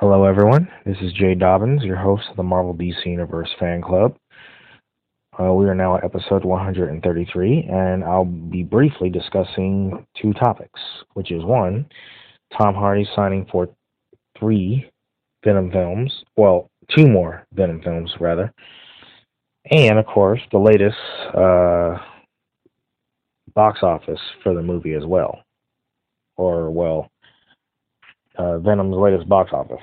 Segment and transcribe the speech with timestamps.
[0.00, 0.66] Hello, everyone.
[0.86, 4.16] This is Jay Dobbins, your host of the Marvel DC Universe Fan Club.
[5.38, 10.80] Uh, we are now at episode 133, and I'll be briefly discussing two topics,
[11.12, 11.84] which is one,
[12.56, 13.68] Tom Hardy signing for
[14.38, 14.90] three
[15.44, 18.50] Venom films, well, two more Venom films, rather,
[19.70, 20.96] and of course, the latest
[21.36, 21.98] uh,
[23.54, 25.42] box office for the movie as well.
[26.38, 27.09] Or, well,
[28.40, 29.82] uh, Venom's latest box office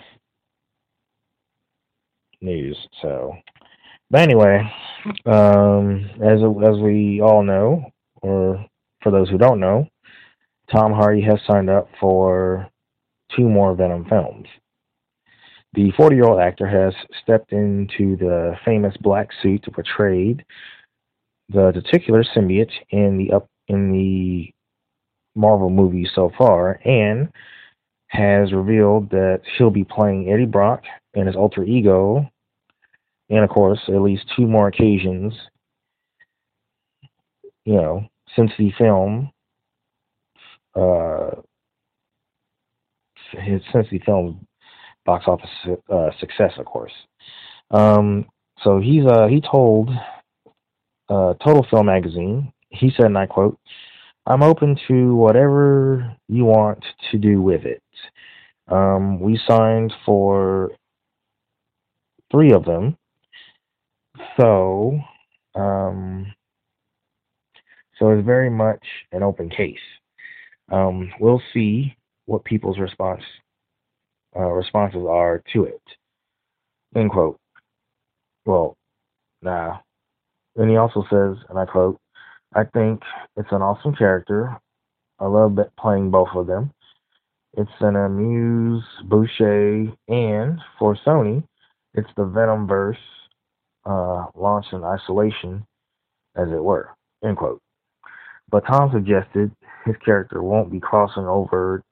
[2.41, 2.77] news.
[3.01, 3.33] So,
[4.09, 4.61] but anyway,
[5.25, 8.65] um, as as we all know, or
[9.01, 9.87] for those who don't know,
[10.71, 12.67] Tom Hardy has signed up for
[13.35, 14.47] two more Venom films.
[15.73, 20.37] The 40 year old actor has stepped into the famous black suit to portray
[21.49, 24.53] the titular symbiote in the up in the
[25.35, 27.29] Marvel movies so far, and
[28.07, 32.29] has revealed that he'll be playing Eddie Brock and his alter ego,
[33.29, 35.33] and of course, at least two more occasions,
[37.65, 39.31] you know, since the film,
[40.75, 41.31] uh,
[43.33, 44.47] since the film
[45.05, 45.49] box office
[45.89, 46.93] uh, success, of course.
[47.71, 48.25] Um,
[48.63, 49.89] so he's uh, he told
[51.09, 53.59] uh, Total Film magazine, he said, and I quote,
[54.27, 57.81] "I'm open to whatever you want to do with it.
[58.67, 60.71] Um, we signed for
[62.29, 62.97] three of them,
[64.37, 64.99] so
[65.55, 66.33] um,
[67.97, 68.83] so it's very much
[69.13, 69.79] an open case.
[70.71, 71.95] Um, we'll see
[72.25, 73.23] what people's response
[74.35, 75.81] uh, responses are to it.
[76.95, 77.39] End quote.
[78.45, 78.75] Well,
[79.41, 79.77] nah.
[80.57, 81.99] And he also says, and I quote,
[82.53, 83.01] I think
[83.35, 84.57] it's an awesome character.
[85.19, 86.71] I love playing both of them.
[87.57, 91.43] It's an amuse bouche, and for Sony,
[91.93, 92.97] it's the Venomverse
[93.85, 95.65] uh, launched in isolation,
[96.35, 96.89] as it were.
[97.23, 97.61] End quote.
[98.49, 99.51] But Tom suggested
[99.85, 101.83] his character won't be crossing over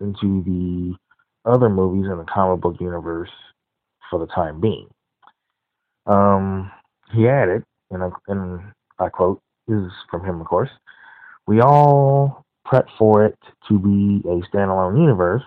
[0.00, 0.96] into the
[1.44, 3.30] other movies in the comic book universe
[4.10, 4.88] for the time being.
[6.06, 6.70] Um,
[7.12, 8.60] he added, and I, and
[8.98, 10.70] I quote, this is from him, of course,
[11.46, 15.42] we all prep for it to be a standalone universe.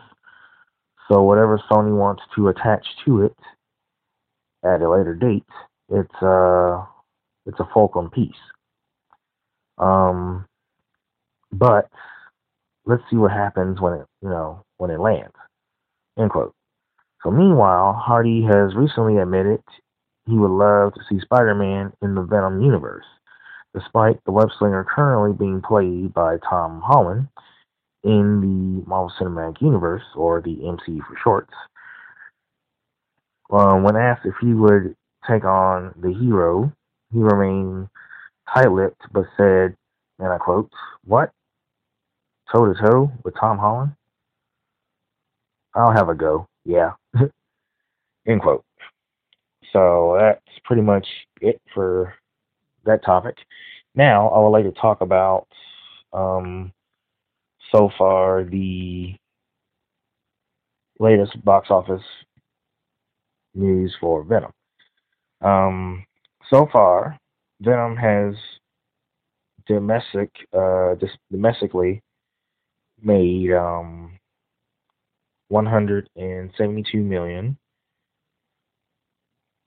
[1.08, 3.38] So whatever Sony wants to attach to it
[4.64, 5.44] at a later date,
[5.90, 6.88] it's a
[7.46, 8.32] it's a fulcrum piece.
[9.78, 10.46] Um,
[11.52, 11.90] but
[12.86, 15.36] let's see what happens when it you know when it lands.
[16.18, 16.54] End quote.
[17.24, 19.62] So meanwhile, Hardy has recently admitted
[20.28, 23.06] he would love to see Spider-Man in the Venom universe
[23.76, 27.28] despite the web slinger currently being played by Tom Holland
[28.04, 31.54] in the Marvel Cinematic Universe, or the MCU for shorts.
[33.52, 34.96] Um, when asked if he would
[35.28, 36.72] take on the hero,
[37.12, 37.90] he remained
[38.54, 39.76] tight lipped but said,
[40.20, 40.70] and I quote,
[41.04, 41.32] What?
[42.52, 43.96] Toe to toe with Tom Holland?
[45.74, 46.92] I'll have a go, yeah.
[48.28, 48.64] End quote.
[49.74, 51.08] So that's pretty much
[51.42, 52.14] it for
[52.86, 53.38] that topic.
[53.96, 55.48] Now, I would like to talk about
[56.14, 56.72] um,
[57.74, 59.16] so far the
[61.00, 62.04] latest box office
[63.54, 64.52] news for Venom.
[65.42, 66.06] Um,
[66.50, 67.18] so far,
[67.62, 68.36] Venom has
[69.68, 70.96] domestic uh,
[71.32, 72.02] domestically
[73.02, 74.18] made um,
[75.50, 77.58] 172 million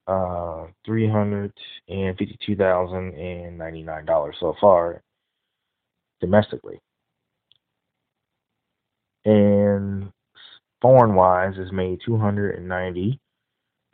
[0.06, 1.52] uh, three hundred
[1.88, 5.02] and fifty-two thousand and ninety-nine dollars so far
[6.20, 6.80] domestically.
[9.24, 10.10] And
[10.80, 13.20] foreign wise is made two hundred and ninety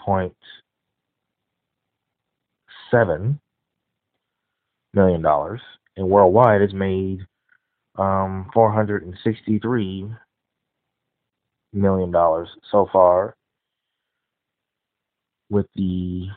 [0.00, 0.36] point
[2.90, 3.40] seven
[4.92, 5.60] million dollars,
[5.96, 7.26] and worldwide is made
[7.96, 10.08] um, four hundred and sixty-three
[11.72, 13.34] million dollars so far
[15.50, 16.28] with the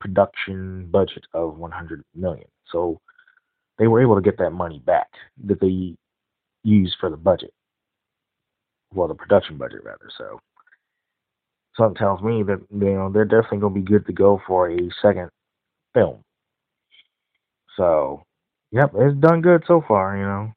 [0.00, 2.46] production budget of 100 million.
[2.70, 3.00] So
[3.78, 5.08] they were able to get that money back
[5.44, 5.96] that they
[6.64, 7.52] used for the budget.
[8.92, 10.10] Well, the production budget rather.
[10.18, 10.40] So
[11.76, 14.70] something tells me that you know they're definitely going to be good to go for
[14.70, 15.30] a second
[15.94, 16.22] film.
[17.76, 18.24] So,
[18.72, 20.52] yep, it's done good so far, you know.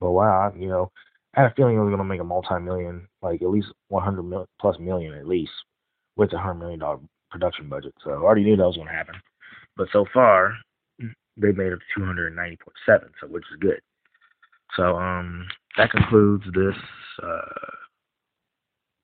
[0.00, 0.90] But wow, you know,
[1.34, 4.22] I had a feeling it was going to make a multi-million, like at least 100
[4.22, 5.52] million plus million at least,
[6.16, 6.98] with a hundred million dollar
[7.30, 7.94] production budget.
[8.04, 9.14] So I already knew that was going to happen.
[9.76, 10.52] But so far,
[11.36, 12.56] they made up 290.7,
[13.20, 13.80] so which is good.
[14.76, 15.46] So um,
[15.76, 16.74] that concludes this
[17.22, 17.40] uh,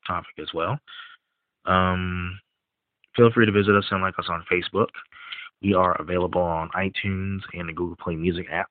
[0.06, 0.78] topic as well.
[1.64, 2.38] Um,
[3.16, 4.88] feel free to visit us and like us on Facebook.
[5.62, 8.70] We are available on iTunes and the Google Play Music app.